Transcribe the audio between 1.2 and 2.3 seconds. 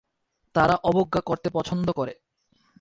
করতে পছন্দ করে।